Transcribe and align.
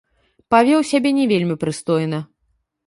Павёў 0.55 0.81
сябе 0.93 1.09
не 1.19 1.25
вельмі 1.33 1.55
прыстойна. 1.67 2.19